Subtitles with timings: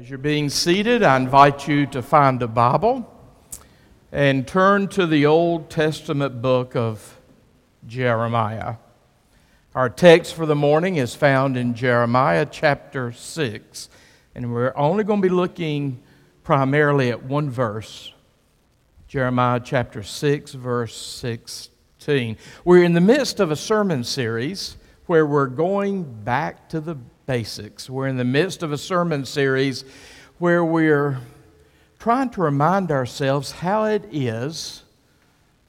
[0.00, 3.06] As you're being seated, I invite you to find a Bible
[4.10, 7.20] and turn to the Old Testament book of
[7.86, 8.76] Jeremiah.
[9.74, 13.90] Our text for the morning is found in Jeremiah chapter 6,
[14.34, 16.00] and we're only going to be looking
[16.44, 18.14] primarily at one verse
[19.06, 22.38] Jeremiah chapter 6, verse 16.
[22.64, 26.96] We're in the midst of a sermon series where we're going back to the
[27.30, 27.88] basics.
[27.88, 29.84] We're in the midst of a sermon series
[30.38, 31.20] where we're
[32.00, 34.82] trying to remind ourselves how it is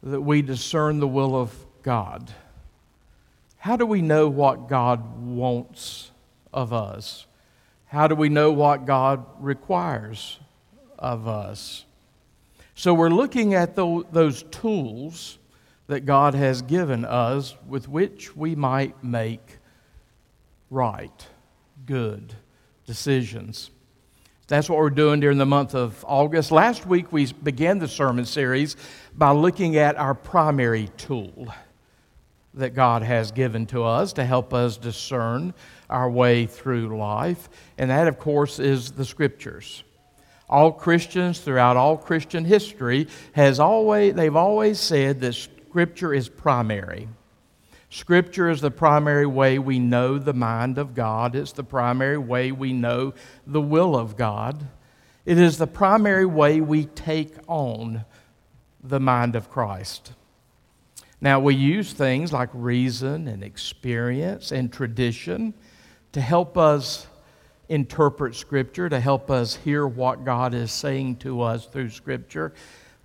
[0.01, 2.31] that we discern the will of God.
[3.57, 6.09] How do we know what God wants
[6.51, 7.27] of us?
[7.85, 10.39] How do we know what God requires
[10.97, 11.85] of us?
[12.73, 15.37] So, we're looking at those tools
[15.85, 19.59] that God has given us with which we might make
[20.71, 21.27] right
[21.85, 22.33] good
[22.85, 23.71] decisions.
[24.47, 26.51] That's what we're doing during the month of August.
[26.51, 28.75] Last week, we began the sermon series
[29.15, 31.53] by looking at our primary tool
[32.53, 35.53] that God has given to us to help us discern
[35.89, 37.49] our way through life.
[37.77, 39.85] And that, of course, is the Scriptures.
[40.49, 47.07] All Christians throughout all Christian history has always, they've always said that Scripture is primary.
[47.93, 51.35] Scripture is the primary way we know the mind of God.
[51.35, 53.13] It's the primary way we know
[53.45, 54.69] the will of God.
[55.25, 58.05] It is the primary way we take on
[58.81, 60.13] the mind of Christ.
[61.19, 65.53] Now, we use things like reason and experience and tradition
[66.13, 67.07] to help us
[67.67, 72.53] interpret Scripture, to help us hear what God is saying to us through Scripture,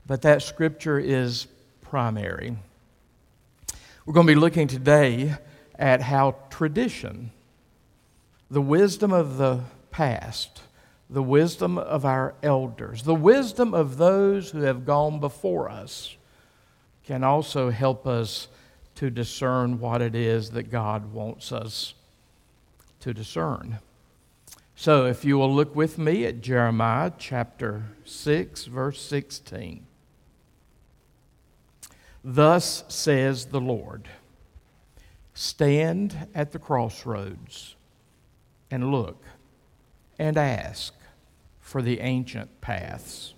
[0.07, 1.48] but that Scripture is
[1.81, 2.57] primary.
[4.06, 5.34] We're going to be looking today
[5.76, 7.32] at how tradition,
[8.48, 10.62] the wisdom of the past,
[11.10, 16.16] the wisdom of our elders, the wisdom of those who have gone before us,
[17.04, 18.46] can also help us
[18.94, 21.95] to discern what it is that God wants us
[23.00, 23.80] to discern.
[24.77, 29.86] So, if you will look with me at Jeremiah chapter 6, verse 16.
[32.29, 34.09] Thus says the Lord
[35.33, 37.77] Stand at the crossroads
[38.69, 39.23] and look
[40.19, 40.92] and ask
[41.61, 43.35] for the ancient paths,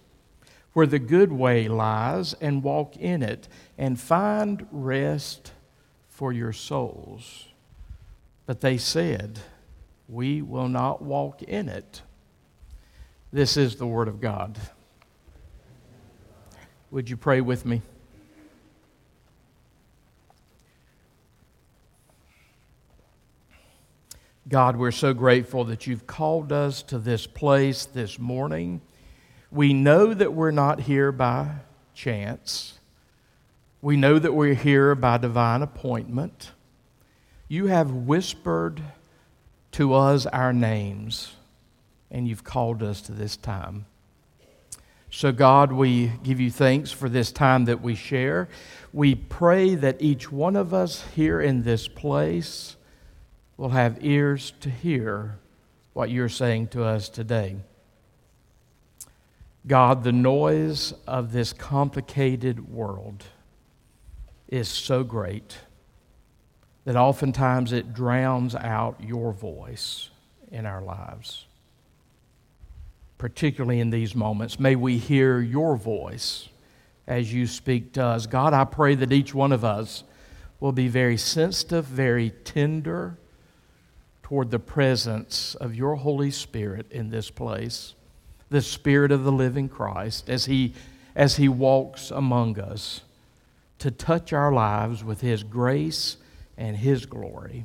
[0.72, 5.52] where the good way lies, and walk in it, and find rest
[6.08, 7.48] for your souls.
[8.46, 9.40] But they said,
[10.08, 12.00] We will not walk in it.
[13.32, 14.58] This is the Word of God.
[16.90, 17.82] Would you pray with me?
[24.48, 28.80] God, we're so grateful that you've called us to this place this morning.
[29.50, 31.56] We know that we're not here by
[31.92, 32.78] chance.
[33.82, 36.52] We know that we're here by divine appointment.
[37.46, 38.80] You have whispered
[39.72, 41.34] to us our names,
[42.10, 43.84] and you've called us to this time.
[45.10, 48.48] So, God, we give you thanks for this time that we share.
[48.94, 52.76] We pray that each one of us here in this place
[53.58, 55.36] will have ears to hear
[55.92, 57.56] what you're saying to us today.
[59.66, 63.24] God, the noise of this complicated world
[64.46, 65.58] is so great
[66.84, 70.08] that oftentimes it drowns out your voice
[70.50, 71.44] in our lives.
[73.18, 76.48] Particularly in these moments, may we hear your voice
[77.08, 78.26] as you speak to us.
[78.26, 80.04] God, I pray that each one of us
[80.60, 83.18] will be very sensitive, very tender
[84.28, 87.94] toward the presence of your Holy Spirit in this place,
[88.50, 90.74] the Spirit of the living Christ, as He,
[91.16, 93.00] as he walks among us
[93.78, 96.18] to touch our lives with His grace
[96.58, 97.64] and His glory.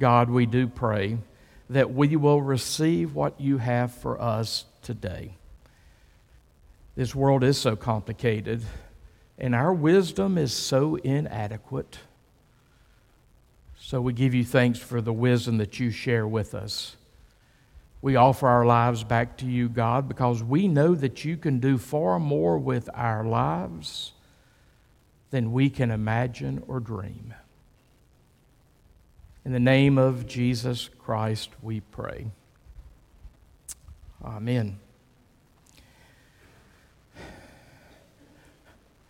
[0.00, 1.16] God, we do pray
[1.70, 5.36] that we will receive what you have for us today.
[6.96, 8.64] This world is so complicated,
[9.38, 11.98] and our wisdom is so inadequate.
[13.86, 16.96] So we give you thanks for the wisdom that you share with us.
[18.02, 21.78] We offer our lives back to you, God, because we know that you can do
[21.78, 24.10] far more with our lives
[25.30, 27.32] than we can imagine or dream.
[29.44, 32.26] In the name of Jesus Christ, we pray.
[34.20, 34.80] Amen.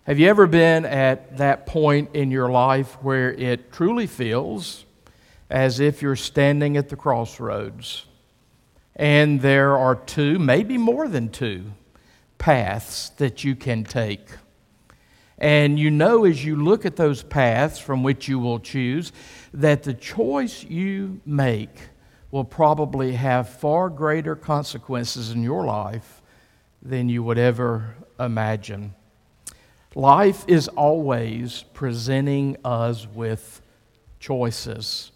[0.06, 4.84] Have you ever been at that point in your life where it truly feels
[5.50, 8.06] as if you're standing at the crossroads
[8.94, 11.72] And there are two, maybe more than two,
[12.38, 14.28] paths that you can take.
[15.38, 19.10] And you know as you look at those paths from which you will choose
[19.52, 21.80] that the choice you make
[22.30, 26.22] will probably have far greater consequences in your life
[26.80, 28.94] than you would ever imagine.
[29.96, 33.62] Life is always presenting us with
[34.20, 35.10] choices.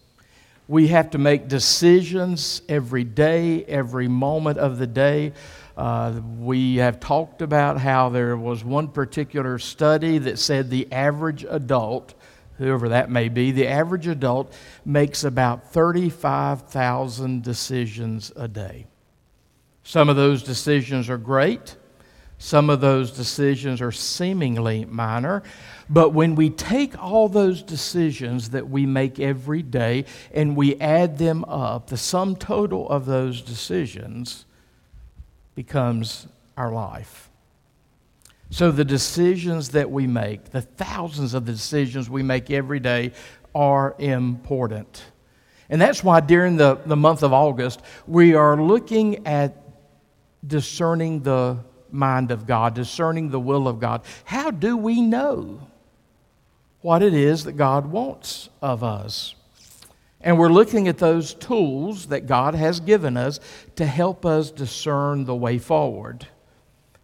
[0.68, 5.34] We have to make decisions every day, every moment of the day.
[5.76, 11.44] Uh, we have talked about how there was one particular study that said the average
[11.46, 12.14] adult,
[12.56, 14.50] whoever that may be, the average adult
[14.86, 18.86] makes about 35,000 decisions a day.
[19.82, 21.76] Some of those decisions are great.
[22.42, 25.42] Some of those decisions are seemingly minor.
[25.90, 31.18] But when we take all those decisions that we make every day and we add
[31.18, 34.46] them up, the sum total of those decisions
[35.54, 37.28] becomes our life.
[38.48, 43.12] So the decisions that we make, the thousands of the decisions we make every day,
[43.54, 45.04] are important.
[45.68, 49.62] And that's why during the, the month of August, we are looking at
[50.46, 51.58] discerning the
[51.92, 54.02] mind of God, discerning the will of God.
[54.24, 55.60] How do we know
[56.80, 59.34] what it is that God wants of us?
[60.20, 63.40] And we're looking at those tools that God has given us
[63.76, 66.26] to help us discern the way forward.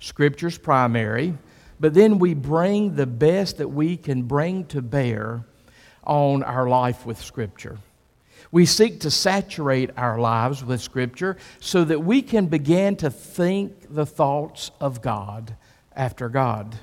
[0.00, 1.34] Scripture's primary,
[1.80, 5.44] but then we bring the best that we can bring to bear
[6.04, 7.78] on our life with Scripture.
[8.56, 13.94] We seek to saturate our lives with Scripture so that we can begin to think
[13.94, 15.54] the thoughts of God
[15.94, 16.74] after God.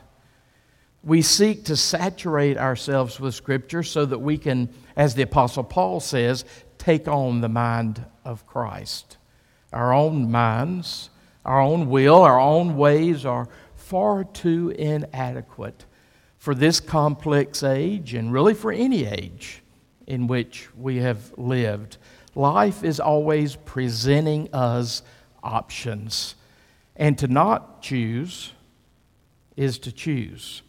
[1.04, 6.00] We seek to saturate ourselves with Scripture so that we can, as the Apostle Paul
[6.00, 6.46] says,
[6.78, 9.18] take on the mind of Christ.
[9.72, 11.10] Our own minds,
[11.44, 15.86] our own will, our own ways are far too inadequate
[16.38, 19.63] for this complex age and really for any age
[20.08, 21.98] in which we have lived.
[22.36, 25.04] Life is always presenting us
[25.44, 26.36] options.
[26.96, 28.54] And to not choose
[29.56, 30.62] is to choose.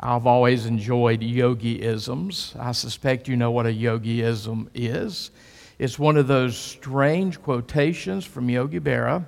[0.00, 2.54] I've always enjoyed yogi-isms.
[2.58, 5.32] I suspect you know what a yogi-ism is.
[5.78, 9.26] It's one of those strange quotations from Yogi Berra.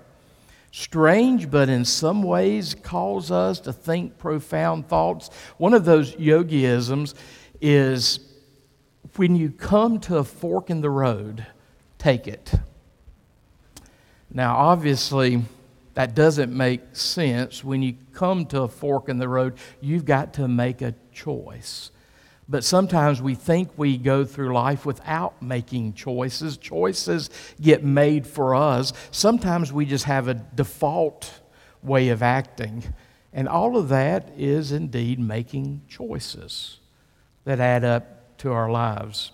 [0.72, 5.30] Strange, but in some ways calls us to think profound thoughts.
[5.58, 7.16] One of those yogi-isms
[7.60, 8.20] is
[9.16, 11.46] when you come to a fork in the road,
[11.98, 12.52] take it.
[14.32, 15.42] Now, obviously,
[15.94, 17.64] that doesn't make sense.
[17.64, 21.90] When you come to a fork in the road, you've got to make a choice.
[22.48, 26.56] But sometimes we think we go through life without making choices.
[26.56, 27.30] Choices
[27.60, 28.92] get made for us.
[29.10, 31.40] Sometimes we just have a default
[31.82, 32.82] way of acting.
[33.32, 36.78] And all of that is indeed making choices
[37.44, 39.32] that add up to our lives.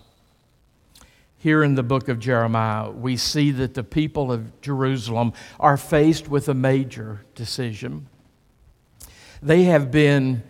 [1.37, 6.27] Here in the book of Jeremiah, we see that the people of Jerusalem are faced
[6.27, 8.07] with a major decision.
[9.41, 10.43] They have been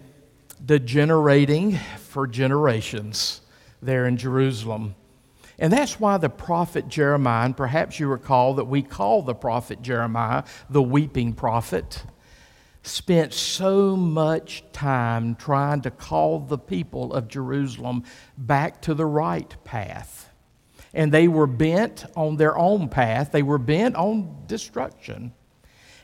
[0.65, 3.41] degenerating for generations
[3.81, 4.95] there in Jerusalem.
[5.59, 9.81] And that's why the prophet Jeremiah, and perhaps you recall that we call the prophet
[9.81, 12.03] Jeremiah the weeping prophet
[12.83, 18.03] spent so much time trying to call the people of Jerusalem
[18.37, 20.29] back to the right path.
[20.93, 25.33] And they were bent on their own path, they were bent on destruction.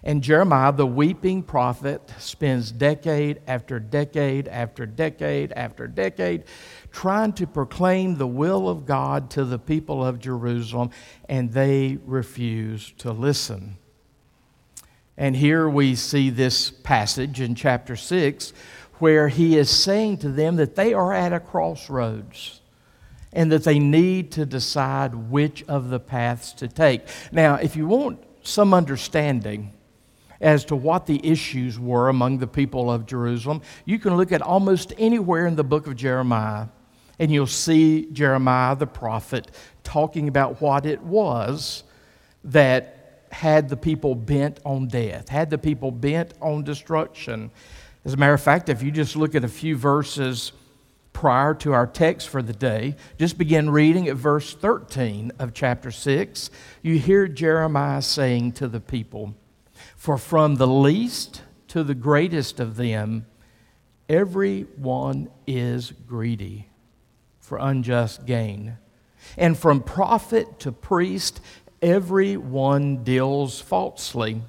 [0.06, 6.44] And Jeremiah, the weeping prophet, spends decade after decade after decade after decade
[6.92, 10.90] trying to proclaim the will of God to the people of Jerusalem,
[11.30, 13.78] and they refuse to listen.
[15.18, 18.54] And here we see this passage in chapter 6
[19.00, 22.62] where he is saying to them that they are at a crossroads
[23.32, 27.02] and that they need to decide which of the paths to take.
[27.32, 29.74] Now, if you want some understanding
[30.40, 34.42] as to what the issues were among the people of Jerusalem, you can look at
[34.42, 36.68] almost anywhere in the book of Jeremiah
[37.20, 39.52] and you'll see Jeremiah the prophet
[39.84, 41.84] talking about what it was
[42.44, 43.03] that
[43.34, 47.52] had the people bent on death, had the people bent on destruction.
[48.06, 50.52] As a matter of fact, if you just look at a few verses
[51.14, 55.90] prior to our text for the day, just begin reading at verse 13 of chapter
[55.90, 56.50] 6,
[56.82, 59.34] you hear Jeremiah saying to the people,
[59.96, 63.26] For from the least to the greatest of them,
[64.10, 66.70] every one is greedy
[67.40, 68.78] for unjust gain.
[69.38, 71.40] And from prophet to priest,
[71.84, 74.42] everyone deals falsely.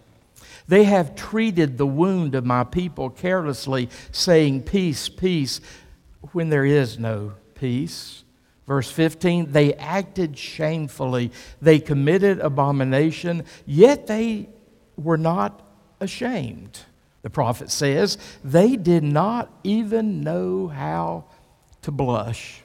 [0.66, 5.60] They have treated the wound of my people carelessly, saying, Peace, peace,
[6.32, 8.24] when there is no peace.
[8.66, 11.30] Verse 15, they acted shamefully.
[11.60, 14.48] They committed abomination, yet they
[14.96, 15.60] were not
[16.00, 16.80] ashamed.
[17.22, 21.24] The prophet says, they did not even know how
[21.82, 22.60] to blush.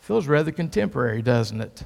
[0.00, 1.84] Feels rather contemporary, doesn't it?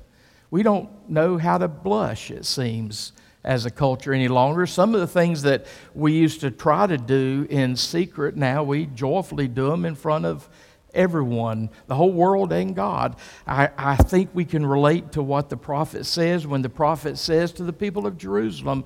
[0.50, 3.12] We don't know how to blush, it seems
[3.46, 4.66] as a culture any longer.
[4.66, 8.86] Some of the things that we used to try to do in secret, now we
[8.86, 10.48] joyfully do them in front of
[10.92, 13.16] everyone, the whole world and God.
[13.46, 17.52] I, I think we can relate to what the prophet says when the prophet says
[17.52, 18.84] to the people of Jerusalem,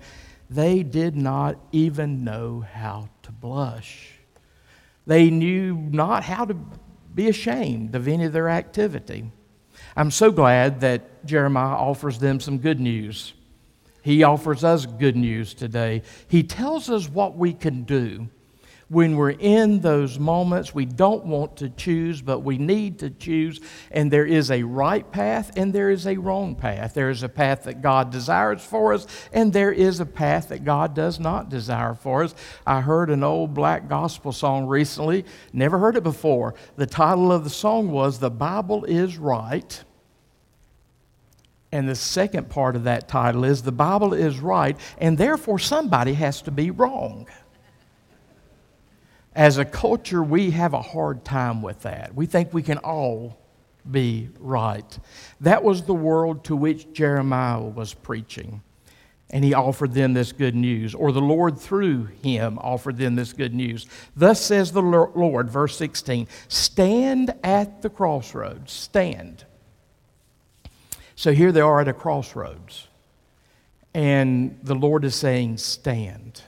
[0.50, 4.18] they did not even know how to blush.
[5.06, 6.56] They knew not how to
[7.14, 9.30] be ashamed of any of their activity.
[9.96, 13.32] I'm so glad that Jeremiah offers them some good news.
[14.02, 16.02] He offers us good news today.
[16.28, 18.28] He tells us what we can do
[18.90, 23.60] when we're in those moments we don't want to choose, but we need to choose.
[23.92, 26.92] And there is a right path and there is a wrong path.
[26.92, 30.64] There is a path that God desires for us, and there is a path that
[30.64, 32.34] God does not desire for us.
[32.66, 36.56] I heard an old black gospel song recently, never heard it before.
[36.74, 39.82] The title of the song was The Bible is Right
[41.72, 46.14] and the second part of that title is The Bible is right, and therefore somebody
[46.14, 47.28] has to be wrong.
[49.34, 52.14] As a culture, we have a hard time with that.
[52.14, 53.38] We think we can all
[53.88, 54.98] be right.
[55.40, 58.62] That was the world to which Jeremiah was preaching.
[59.32, 63.32] And he offered them this good news, or the Lord through him offered them this
[63.32, 63.86] good news.
[64.16, 68.72] Thus says the Lord, verse 16 Stand at the crossroads.
[68.72, 69.44] Stand.
[71.14, 72.88] So here they are at a crossroads.
[73.94, 76.42] And the Lord is saying, Stand.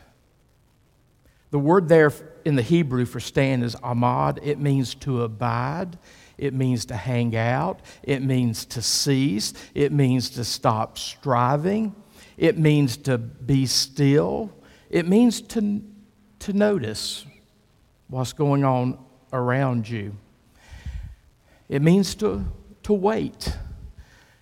[1.52, 2.10] The word there
[2.44, 4.38] in the Hebrew for stand is amad.
[4.42, 5.98] It means to abide.
[6.38, 7.80] It means to hang out.
[8.02, 9.52] It means to cease.
[9.74, 11.94] It means to stop striving.
[12.36, 14.52] It means to be still.
[14.90, 15.82] It means to,
[16.40, 17.24] to notice
[18.08, 18.98] what's going on
[19.32, 20.16] around you.
[21.68, 22.44] It means to,
[22.82, 23.56] to wait.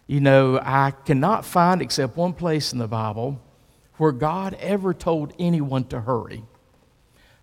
[0.07, 3.41] You know, I cannot find except one place in the Bible
[3.99, 6.43] where God ever told anyone to hurry.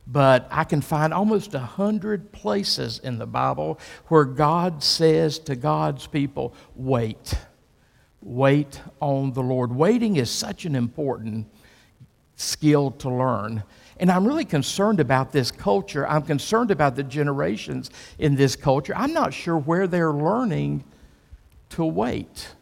[0.09, 5.55] But I can find almost a hundred places in the Bible where God says to
[5.55, 7.33] God's people, wait.
[8.21, 9.75] Wait on the Lord.
[9.75, 11.47] Waiting is such an important
[12.35, 13.63] skill to learn.
[13.99, 16.07] And I'm really concerned about this culture.
[16.07, 18.93] I'm concerned about the generations in this culture.
[18.95, 20.83] I'm not sure where they're learning
[21.71, 22.55] to wait.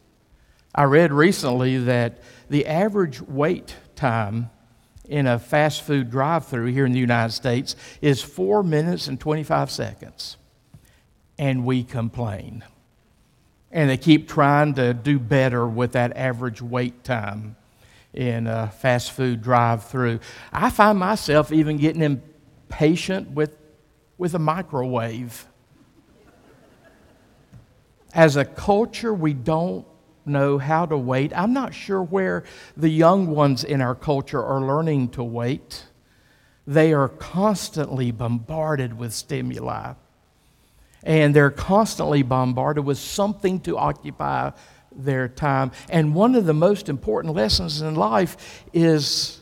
[0.74, 4.50] I read recently that the average wait time
[5.09, 9.19] in a fast food drive through here in the United States is four minutes and
[9.19, 10.38] 25 seconds.
[11.38, 12.63] And we complain.
[13.71, 17.55] And they keep trying to do better with that average wait time
[18.13, 20.19] in a fast food drive through.
[20.51, 23.57] I find myself even getting impatient with,
[24.17, 25.45] with a microwave.
[28.13, 29.85] As a culture, we don't
[30.27, 31.32] know how to wait.
[31.36, 32.44] I'm not sure where
[32.75, 35.86] the young ones in our culture are learning to wait.
[36.67, 39.94] They are constantly bombarded with stimuli.
[41.03, 44.51] And they're constantly bombarded with something to occupy
[44.91, 45.72] their time.
[45.89, 49.41] And one of the most important lessons in life is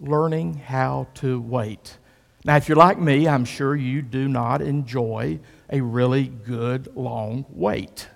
[0.00, 1.98] learning how to wait.
[2.44, 5.38] Now, if you're like me, I'm sure you do not enjoy
[5.70, 8.08] a really good long wait.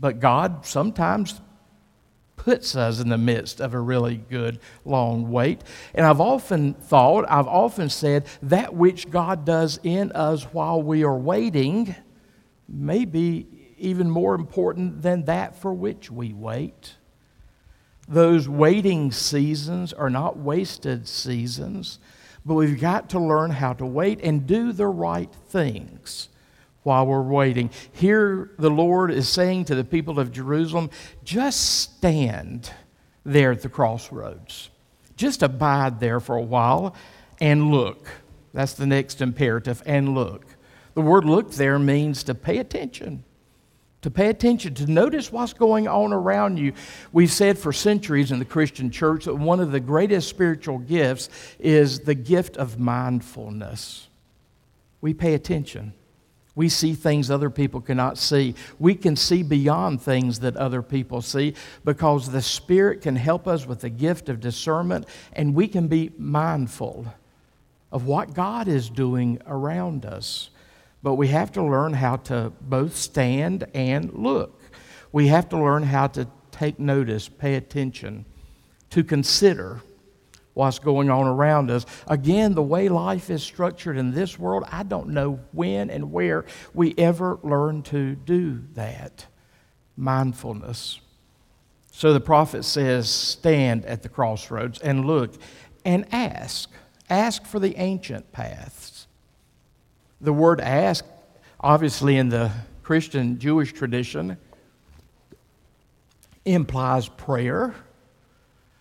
[0.00, 1.40] But God sometimes
[2.36, 5.60] puts us in the midst of a really good long wait.
[5.94, 11.04] And I've often thought, I've often said, that which God does in us while we
[11.04, 11.94] are waiting
[12.66, 16.96] may be even more important than that for which we wait.
[18.08, 21.98] Those waiting seasons are not wasted seasons,
[22.46, 26.29] but we've got to learn how to wait and do the right things
[26.82, 27.70] while we're waiting.
[27.92, 30.90] Here, the Lord is saying to the people of Jerusalem,
[31.24, 32.72] just stand
[33.24, 34.70] there at the crossroads.
[35.16, 36.94] Just abide there for a while
[37.40, 38.08] and look.
[38.52, 40.44] That's the next imperative, and look.
[40.94, 43.24] The word look there means to pay attention.
[44.02, 46.72] To pay attention, to notice what's going on around you.
[47.12, 51.28] We've said for centuries in the Christian church that one of the greatest spiritual gifts
[51.58, 54.08] is the gift of mindfulness.
[55.02, 55.92] We pay attention
[56.54, 58.54] We see things other people cannot see.
[58.78, 61.54] We can see beyond things that other people see
[61.84, 66.10] because the Spirit can help us with the gift of discernment and we can be
[66.18, 67.06] mindful
[67.92, 70.50] of what God is doing around us.
[71.02, 74.60] But we have to learn how to both stand and look.
[75.12, 78.26] We have to learn how to take notice, pay attention,
[78.90, 79.80] to consider
[80.54, 81.86] what's going on around us.
[82.06, 86.44] Again, the way life is structured in this world, I don't know when and where
[86.74, 89.26] we ever learn to do that.
[89.96, 91.00] Mindfulness.
[91.92, 95.34] So the prophet says, Stand at the crossroads and look
[95.84, 96.70] and ask.
[97.08, 99.06] Ask for the ancient paths.
[100.20, 101.04] The word ask,
[101.58, 102.52] obviously, in the
[102.82, 104.36] Christian Jewish tradition,
[106.44, 107.74] implies prayer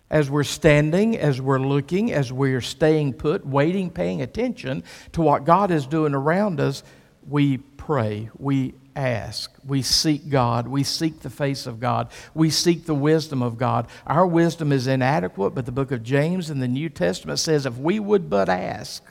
[0.10, 5.46] as we're standing, as we're looking, as we're staying put, waiting, paying attention to what
[5.46, 6.84] God is doing around us,
[7.28, 12.86] we pray, we ask, we seek God, we seek the face of God, we seek
[12.86, 13.88] the wisdom of God.
[14.08, 17.78] Our wisdom is inadequate, but the book of James in the New Testament says if
[17.78, 19.04] we would but ask,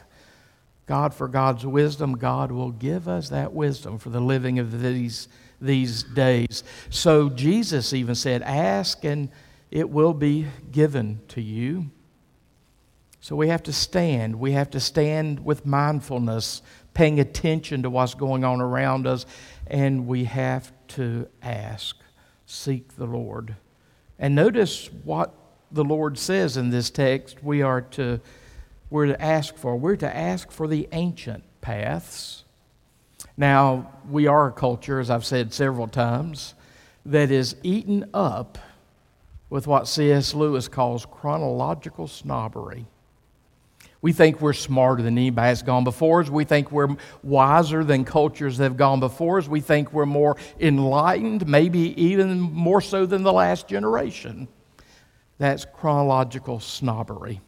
[0.86, 5.28] God for God's wisdom, God will give us that wisdom for the living of these,
[5.60, 6.64] these days.
[6.88, 9.28] So Jesus even said, Ask and
[9.70, 11.90] it will be given to you.
[13.20, 14.38] So we have to stand.
[14.38, 16.62] We have to stand with mindfulness,
[16.94, 19.26] paying attention to what's going on around us,
[19.66, 21.96] and we have to ask,
[22.46, 23.56] seek the Lord.
[24.18, 25.34] And notice what
[25.70, 28.20] the Lord says in this text we are to
[28.90, 29.76] we're to ask for.
[29.76, 32.44] We're to ask for the ancient paths.
[33.36, 36.54] Now, we are a culture, as I've said several times,
[37.04, 38.58] that is eaten up
[39.50, 40.34] with what C.S.
[40.34, 42.86] Lewis calls chronological snobbery.
[44.00, 46.28] We think we're smarter than anybody that's gone before us.
[46.28, 49.48] We think we're wiser than cultures that have gone before us.
[49.48, 54.46] We think we're more enlightened, maybe even more so than the last generation.
[55.38, 57.40] That's chronological snobbery.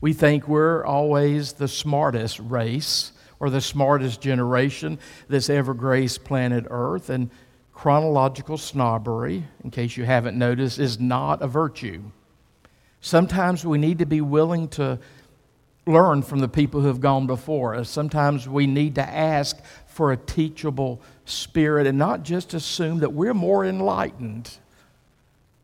[0.00, 6.66] We think we're always the smartest race or the smartest generation that's ever graced planet
[6.70, 7.10] Earth.
[7.10, 7.30] And
[7.74, 12.02] chronological snobbery, in case you haven't noticed, is not a virtue.
[13.00, 14.98] Sometimes we need to be willing to
[15.86, 17.90] learn from the people who have gone before us.
[17.90, 23.34] Sometimes we need to ask for a teachable spirit and not just assume that we're
[23.34, 24.56] more enlightened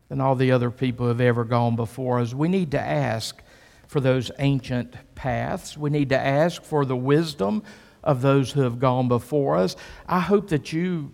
[0.09, 2.33] than all the other people who have ever gone before us.
[2.33, 3.41] We need to ask
[3.87, 5.77] for those ancient paths.
[5.77, 7.63] We need to ask for the wisdom
[8.03, 9.75] of those who have gone before us.
[10.07, 11.13] I hope that you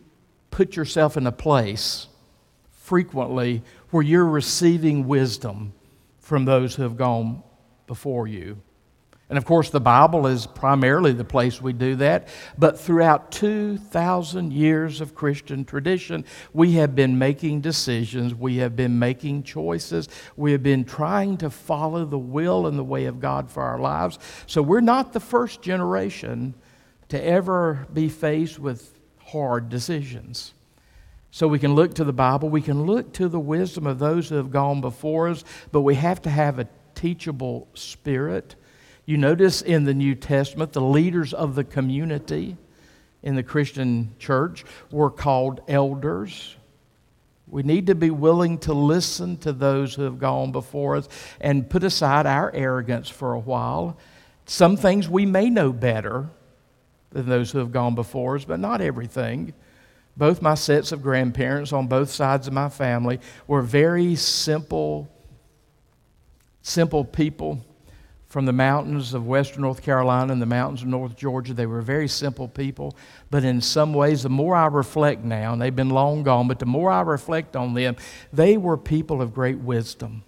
[0.58, 2.08] put yourself in a place
[2.72, 5.72] frequently where you're receiving wisdom
[6.20, 7.43] from those who have gone
[7.86, 8.60] before you.
[9.30, 12.28] And of course, the Bible is primarily the place we do that.
[12.58, 18.98] But throughout 2,000 years of Christian tradition, we have been making decisions, we have been
[18.98, 23.52] making choices, we have been trying to follow the will and the way of God
[23.52, 24.17] for our lives.
[24.48, 26.56] So we're not the first generation
[27.10, 28.97] to ever be faced with
[29.28, 30.54] hard decisions.
[31.32, 34.30] So we can look to the Bible, we can look to the wisdom of those
[34.30, 38.56] who have gone before us, but we have to have a teachable spirit.
[39.06, 42.58] You notice in the New Testament, the leaders of the community
[43.22, 46.56] in the Christian church were called elders.
[47.48, 51.08] We need to be willing to listen to those who have gone before us
[51.40, 53.98] and put aside our arrogance for a while.
[54.46, 56.30] Some things we may know better,
[57.12, 59.54] than those who have gone before us, but not everything.
[60.15, 65.08] Both my sets of grandparents on both sides of my family were very simple,
[66.62, 67.63] simple people
[68.28, 71.54] from the mountains of western North Carolina and the mountains of North Georgia.
[71.54, 72.98] They were very simple people,
[73.30, 76.60] but in some ways, the more I reflect now, and they've been long gone, but
[76.60, 77.96] the more I reflect on them,
[78.34, 80.24] they were people of great wisdom.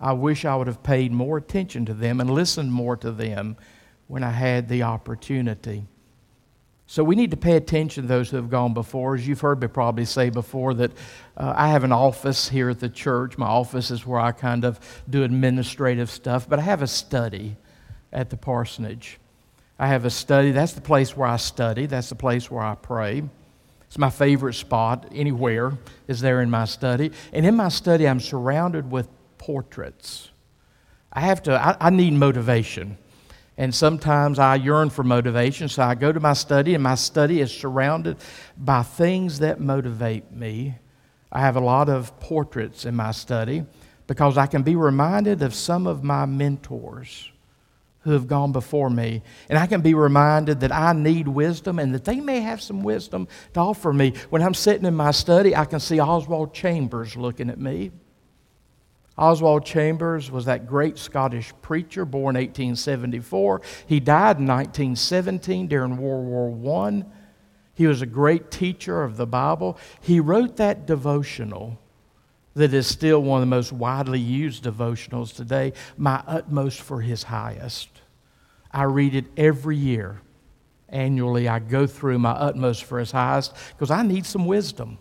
[0.00, 3.56] I wish I would have paid more attention to them and listened more to them
[4.12, 5.86] when I had the opportunity.
[6.86, 9.14] So we need to pay attention to those who have gone before.
[9.14, 10.92] As you've heard me probably say before, that
[11.34, 13.38] uh, I have an office here at the church.
[13.38, 17.56] My office is where I kind of do administrative stuff, but I have a study
[18.12, 19.18] at the parsonage.
[19.78, 20.50] I have a study.
[20.50, 21.86] That's the place where I study.
[21.86, 23.22] That's the place where I pray.
[23.86, 25.72] It's my favorite spot anywhere
[26.06, 27.12] is there in my study.
[27.32, 30.28] And in my study, I'm surrounded with portraits.
[31.10, 32.98] I have to, I, I need motivation.
[33.58, 37.40] And sometimes I yearn for motivation, so I go to my study, and my study
[37.40, 38.16] is surrounded
[38.56, 40.76] by things that motivate me.
[41.30, 43.64] I have a lot of portraits in my study
[44.06, 47.30] because I can be reminded of some of my mentors
[48.00, 49.22] who have gone before me.
[49.48, 52.82] And I can be reminded that I need wisdom and that they may have some
[52.82, 54.14] wisdom to offer me.
[54.30, 57.92] When I'm sitting in my study, I can see Oswald Chambers looking at me.
[59.16, 63.60] Oswald Chambers was that great Scottish preacher born 1874.
[63.86, 67.04] He died in 1917 during World War I.
[67.74, 69.78] He was a great teacher of the Bible.
[70.00, 71.78] He wrote that devotional
[72.54, 77.24] that is still one of the most widely used devotionals today, My Utmost for His
[77.24, 77.88] Highest.
[78.70, 80.20] I read it every year.
[80.88, 84.98] Annually, I go through My Utmost for His Highest because I need some wisdom.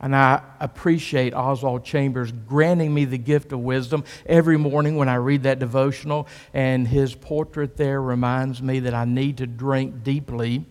[0.00, 5.14] And I appreciate Oswald Chambers granting me the gift of wisdom every morning when I
[5.14, 6.26] read that devotional.
[6.52, 10.66] And his portrait there reminds me that I need to drink deeply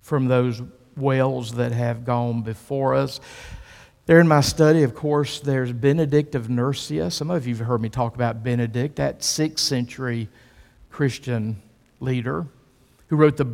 [0.00, 0.62] from those
[0.96, 3.20] wells that have gone before us.
[4.06, 7.10] There in my study, of course, there's Benedict of Nursia.
[7.10, 10.28] Some of you have heard me talk about Benedict, that sixth century
[10.90, 11.62] Christian
[12.00, 12.46] leader
[13.08, 13.46] who wrote the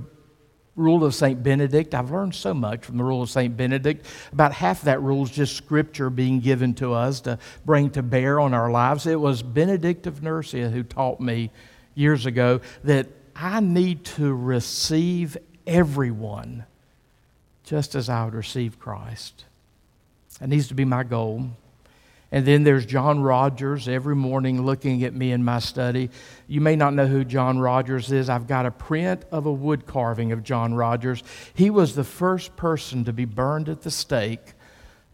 [0.79, 1.43] Rule of St.
[1.43, 1.95] Benedict.
[1.95, 3.57] I've learned so much from the Rule of St.
[3.57, 4.07] Benedict.
[4.33, 8.39] About half that rule is just scripture being given to us to bring to bear
[8.39, 9.07] on our lives.
[9.07, 11.51] It was Benedict of Nursia who taught me
[11.95, 15.37] years ago that I need to receive
[15.67, 16.65] everyone
[17.65, 19.45] just as I would receive Christ.
[20.39, 21.51] That needs to be my goal.
[22.31, 26.11] And then there's John Rogers every morning looking at me in my study.
[26.47, 28.29] You may not know who John Rogers is.
[28.29, 31.23] I've got a print of a wood carving of John Rogers.
[31.55, 34.53] He was the first person to be burned at the stake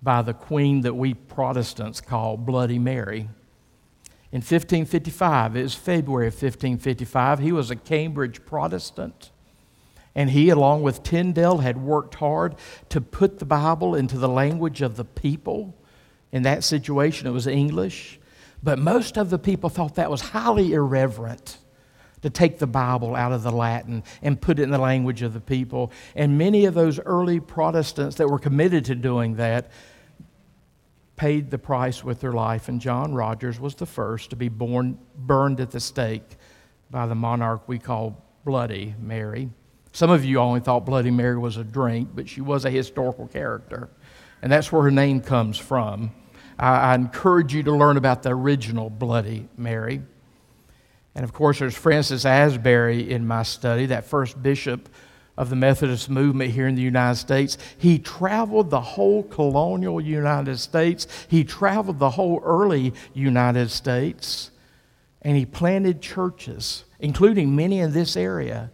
[0.02, 3.28] by the queen that we Protestants call Bloody Mary.
[4.32, 9.30] In 1555, it was February of 1555, he was a Cambridge Protestant.
[10.16, 12.56] And he, along with Tyndale, had worked hard
[12.88, 15.76] to put the Bible into the language of the people.
[16.34, 18.18] In that situation, it was English.
[18.60, 21.58] But most of the people thought that was highly irreverent
[22.22, 25.32] to take the Bible out of the Latin and put it in the language of
[25.32, 25.92] the people.
[26.16, 29.70] And many of those early Protestants that were committed to doing that
[31.14, 32.68] paid the price with their life.
[32.68, 36.36] And John Rogers was the first to be born, burned at the stake
[36.90, 39.50] by the monarch we call Bloody Mary.
[39.92, 43.28] Some of you only thought Bloody Mary was a drink, but she was a historical
[43.28, 43.88] character.
[44.42, 46.10] And that's where her name comes from.
[46.58, 50.02] I, I encourage you to learn about the original Bloody Mary.
[51.14, 54.88] And of course, there's Francis Asbury in my study, that first bishop
[55.36, 57.58] of the Methodist movement here in the United States.
[57.78, 64.50] He traveled the whole colonial United States, he traveled the whole early United States,
[65.22, 68.70] and he planted churches, including many in this area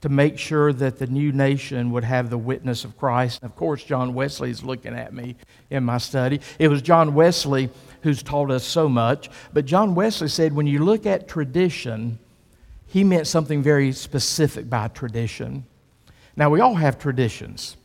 [0.00, 3.42] to make sure that the new nation would have the witness of Christ.
[3.42, 5.36] Of course, John Wesley is looking at me
[5.68, 6.40] in my study.
[6.58, 7.70] It was John Wesley
[8.02, 9.30] who's taught us so much.
[9.52, 12.18] But John Wesley said when you look at tradition,
[12.86, 15.66] he meant something very specific by tradition.
[16.36, 17.76] Now, we all have traditions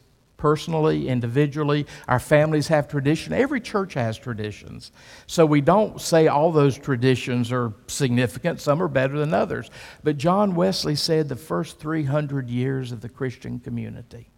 [0.45, 1.87] personally, individually.
[2.07, 3.33] Our families have tradition.
[3.33, 4.91] Every church has traditions.
[5.25, 8.61] So we don't say all those traditions are significant.
[8.61, 9.71] Some are better than others.
[10.03, 14.29] But John Wesley said the first 300 years of the Christian community.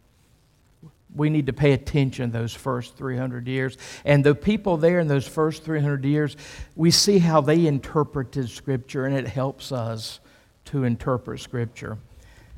[1.13, 3.77] We need to pay attention those first 300 years.
[4.05, 6.37] And the people there in those first 300 years,
[6.77, 10.21] we see how they interpreted Scripture, and it helps us
[10.67, 11.97] to interpret Scripture.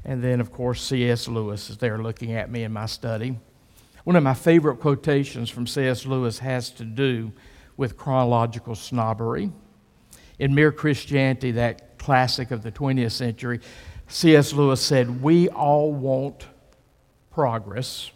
[0.09, 1.27] And then, of course, C.S.
[1.27, 3.37] Lewis is there looking at me in my study.
[4.05, 6.03] One of my favorite quotations from C.S.
[6.07, 7.31] Lewis has to do
[7.77, 9.51] with chronological snobbery.
[10.39, 13.59] In Mere Christianity, that classic of the 20th century,
[14.07, 14.51] C.S.
[14.51, 16.47] Lewis said, We all want
[17.29, 18.09] progress,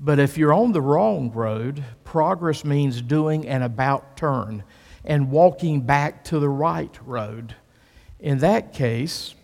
[0.00, 4.64] but if you're on the wrong road, progress means doing an about turn
[5.04, 7.54] and walking back to the right road.
[8.18, 9.36] In that case,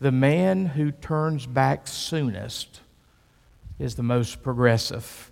[0.00, 2.80] the man who turns back soonest
[3.78, 5.30] is the most progressive.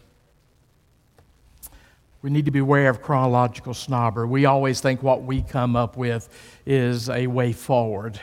[2.23, 4.27] We need to beware of chronological snobbery.
[4.27, 6.29] We always think what we come up with
[6.65, 8.21] is a way forward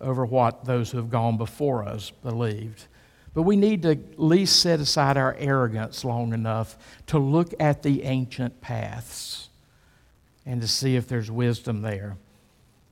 [0.00, 2.86] over what those who have gone before us believed.
[3.34, 6.76] But we need to at least set aside our arrogance long enough
[7.06, 9.48] to look at the ancient paths
[10.46, 12.16] and to see if there's wisdom there.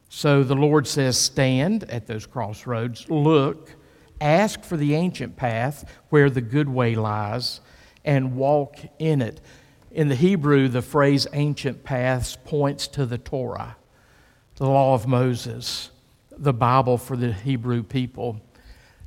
[0.09, 3.75] So the Lord says, Stand at those crossroads, look,
[4.21, 7.61] ask for the ancient path where the good way lies,
[8.05, 9.41] and walk in it.
[9.91, 13.77] In the Hebrew, the phrase ancient paths points to the Torah,
[14.57, 15.91] the law of Moses,
[16.37, 18.41] the Bible for the Hebrew people.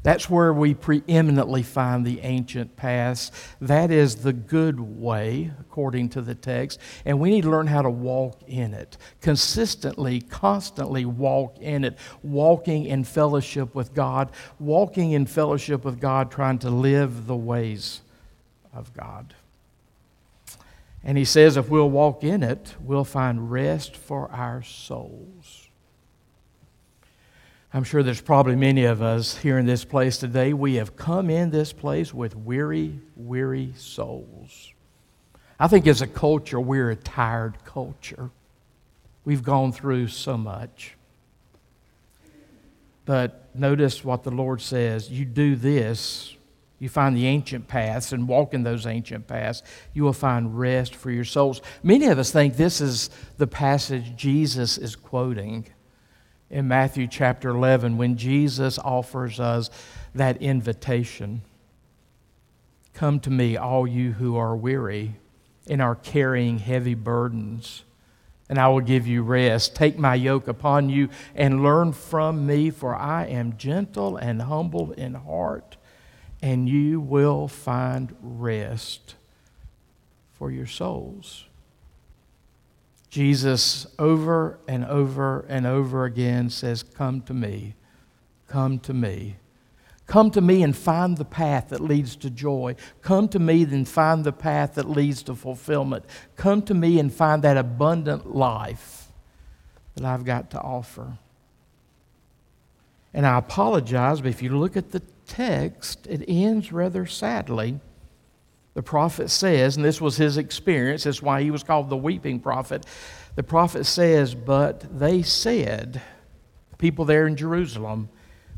[0.03, 3.31] That's where we preeminently find the ancient paths.
[3.59, 7.83] That is the good way, according to the text, and we need to learn how
[7.83, 8.97] to walk in it.
[9.21, 16.31] Consistently, constantly walk in it, walking in fellowship with God, walking in fellowship with God,
[16.31, 18.01] trying to live the ways
[18.73, 19.35] of God.
[21.03, 25.60] And he says if we'll walk in it, we'll find rest for our souls.
[27.73, 30.51] I'm sure there's probably many of us here in this place today.
[30.51, 34.73] We have come in this place with weary, weary souls.
[35.57, 38.29] I think as a culture, we're a tired culture.
[39.23, 40.97] We've gone through so much.
[43.05, 46.35] But notice what the Lord says you do this,
[46.77, 50.93] you find the ancient paths and walk in those ancient paths, you will find rest
[50.93, 51.61] for your souls.
[51.83, 55.67] Many of us think this is the passage Jesus is quoting
[56.51, 59.69] in Matthew chapter 11 when Jesus offers us
[60.13, 61.41] that invitation
[62.93, 65.15] Come to me, all you who are weary
[65.67, 67.83] and are carrying heavy burdens,
[68.49, 69.75] and I will give you rest.
[69.75, 74.91] Take my yoke upon you and learn from me, for I am gentle and humble
[74.91, 75.77] in heart,
[76.41, 79.15] and you will find rest
[80.33, 81.45] for your souls.
[83.11, 87.75] Jesus, over and over and over again, says, Come to me,
[88.47, 89.35] come to me.
[90.07, 92.75] Come to me and find the path that leads to joy.
[93.01, 96.05] Come to me and find the path that leads to fulfillment.
[96.37, 99.07] Come to me and find that abundant life
[99.95, 101.17] that I've got to offer.
[103.13, 107.79] And I apologize, but if you look at the text, it ends rather sadly.
[108.73, 112.39] The prophet says, and this was his experience, that's why he was called the weeping
[112.39, 112.85] prophet.
[113.35, 116.01] The prophet says, But they said,
[116.77, 118.09] people there in Jerusalem,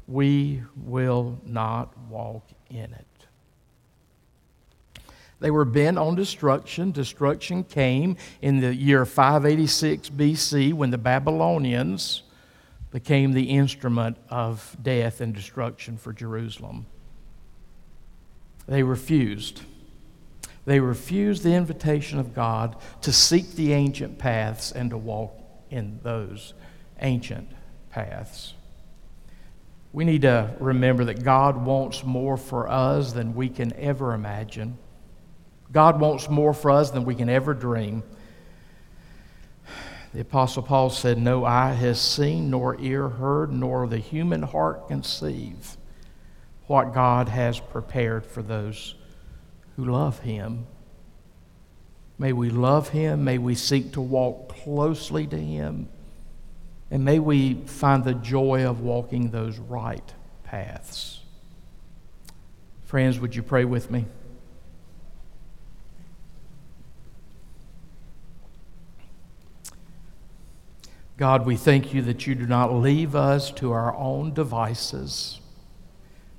[0.07, 3.05] we will not walk in it.
[5.39, 6.91] They were bent on destruction.
[6.91, 12.23] Destruction came in the year 586 BC when the Babylonians
[12.91, 16.85] became the instrument of death and destruction for Jerusalem.
[18.67, 19.63] They refused.
[20.65, 25.37] They refused the invitation of God to seek the ancient paths and to walk
[25.69, 26.53] in those
[27.01, 27.49] ancient
[27.89, 28.53] paths.
[29.91, 34.77] We need to remember that God wants more for us than we can ever imagine.
[35.71, 38.03] God wants more for us than we can ever dream.
[40.13, 44.87] The Apostle Paul said, No eye has seen, nor ear heard, nor the human heart
[44.87, 45.77] conceive
[46.67, 48.95] what God has prepared for those
[49.75, 50.67] who love Him.
[52.17, 53.23] May we love Him.
[53.23, 55.89] May we seek to walk closely to Him.
[56.91, 61.21] And may we find the joy of walking those right paths.
[62.83, 64.05] Friends, would you pray with me?
[71.17, 75.39] God, we thank you that you do not leave us to our own devices.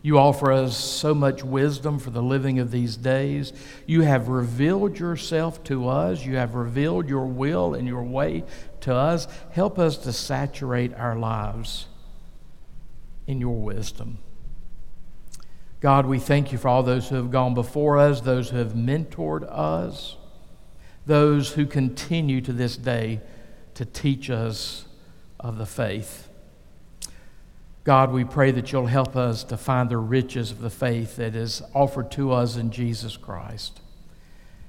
[0.04, 3.54] You offer us so much wisdom for the living of these days.
[3.86, 6.26] You have revealed yourself to us.
[6.26, 8.44] You have revealed your will and your way
[8.82, 9.26] to us.
[9.52, 11.86] Help us to saturate our lives
[13.26, 14.18] in your wisdom.
[15.80, 18.74] God, we thank you for all those who have gone before us, those who have
[18.74, 20.18] mentored us,
[21.06, 23.22] those who continue to this day
[23.72, 24.84] to teach us
[25.40, 26.28] of the faith.
[27.84, 31.36] God, we pray that you'll help us to find the riches of the faith that
[31.36, 33.82] is offered to us in Jesus Christ.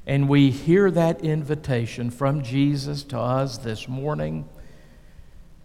[0.06, 4.50] And we hear that invitation from Jesus to us this morning,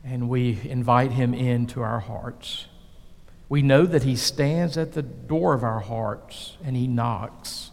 [0.05, 2.67] and we invite him into our hearts.
[3.49, 7.73] We know that he stands at the door of our hearts and he knocks.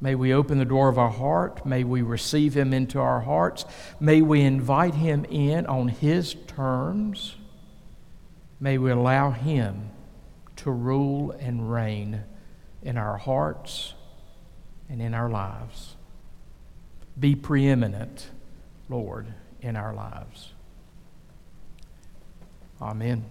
[0.00, 1.66] May we open the door of our heart.
[1.66, 3.64] May we receive him into our hearts.
[3.98, 7.34] May we invite him in on his terms.
[8.60, 9.90] May we allow Him
[10.56, 12.22] to rule and reign
[12.82, 13.94] in our hearts
[14.88, 15.96] and in our lives.
[17.18, 18.28] Be preeminent,
[18.90, 20.52] Lord, in our lives.
[22.80, 23.24] Amen.